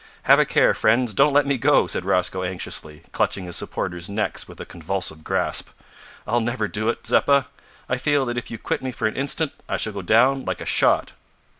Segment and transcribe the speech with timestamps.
[0.23, 4.47] "Have a care, friends; don't let me go," said Rosco anxiously, clutching his supporters' necks
[4.47, 5.69] with a convulsive grasp.
[6.25, 7.45] "I'll never do it, Zeppa.
[7.87, 10.59] I feel that if you quit me for an instant, I shall go down like
[10.59, 11.13] a shot."